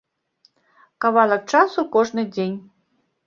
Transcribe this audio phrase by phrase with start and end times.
[1.03, 2.57] Кавалак часу кожны дзень.